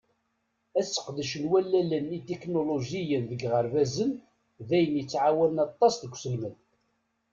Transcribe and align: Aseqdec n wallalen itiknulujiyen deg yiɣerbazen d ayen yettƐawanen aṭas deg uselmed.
Aseqdec 0.79 1.31
n 1.41 1.43
wallalen 1.51 2.07
itiknulujiyen 2.17 3.23
deg 3.29 3.39
yiɣerbazen 3.43 4.11
d 4.67 4.69
ayen 4.77 4.97
yettƐawanen 4.99 5.63
aṭas 5.67 5.93
deg 6.01 6.11
uselmed. 6.15 6.55